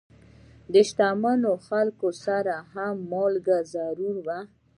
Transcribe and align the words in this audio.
د 0.73 0.75
شتمنو 0.89 1.51
خلکو 1.67 2.07
سره 2.25 2.55
هم 2.73 2.95
مالګه 3.11 3.57
ضرور 3.73 4.15
وه. 4.25 4.39